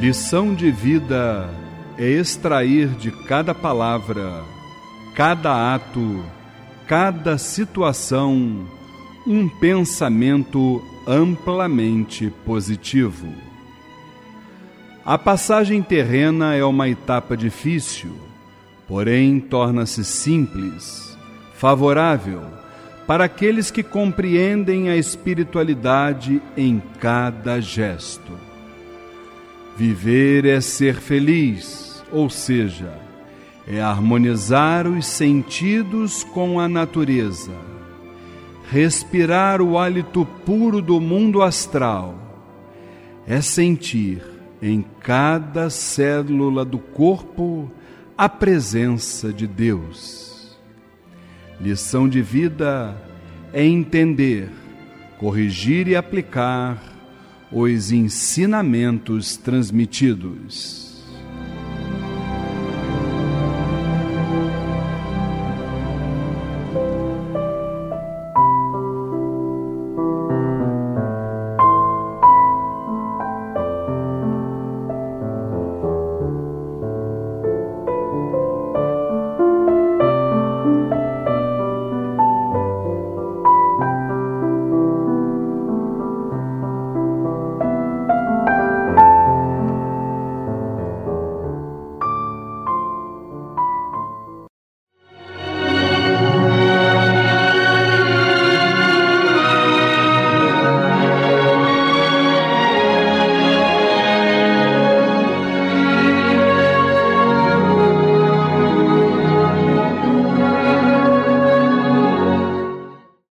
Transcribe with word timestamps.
Lição 0.00 0.54
de 0.54 0.70
vida 0.70 1.46
é 1.98 2.08
extrair 2.08 2.88
de 2.88 3.10
cada 3.10 3.54
palavra, 3.54 4.42
cada 5.14 5.74
ato, 5.74 6.24
cada 6.86 7.36
situação, 7.36 8.66
um 9.26 9.46
pensamento 9.46 10.82
amplamente 11.06 12.32
positivo. 12.46 13.28
A 15.04 15.18
passagem 15.18 15.82
terrena 15.82 16.54
é 16.54 16.64
uma 16.64 16.88
etapa 16.88 17.36
difícil, 17.36 18.16
porém 18.88 19.38
torna-se 19.38 20.02
simples, 20.02 21.14
favorável 21.52 22.40
para 23.06 23.24
aqueles 23.24 23.70
que 23.70 23.82
compreendem 23.82 24.88
a 24.88 24.96
espiritualidade 24.96 26.40
em 26.56 26.82
cada 26.98 27.60
gesto. 27.60 28.49
Viver 29.76 30.44
é 30.44 30.60
ser 30.60 30.96
feliz, 30.96 32.04
ou 32.12 32.28
seja, 32.28 32.92
é 33.66 33.80
harmonizar 33.80 34.86
os 34.86 35.06
sentidos 35.06 36.24
com 36.24 36.58
a 36.58 36.68
natureza, 36.68 37.52
respirar 38.70 39.62
o 39.62 39.78
hálito 39.78 40.26
puro 40.44 40.82
do 40.82 41.00
mundo 41.00 41.42
astral, 41.42 42.14
é 43.26 43.40
sentir 43.40 44.22
em 44.60 44.84
cada 45.00 45.70
célula 45.70 46.64
do 46.64 46.78
corpo 46.78 47.70
a 48.18 48.28
presença 48.28 49.32
de 49.32 49.46
Deus. 49.46 50.58
Lição 51.60 52.08
de 52.08 52.20
vida 52.20 52.96
é 53.52 53.64
entender, 53.64 54.48
corrigir 55.18 55.88
e 55.88 55.96
aplicar 55.96 56.89
os 57.52 57.90
ensinamentos 57.90 59.36
transmitidos. 59.36 60.89